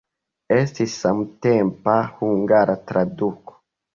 [0.53, 3.61] Estis samtempa hungara traduko.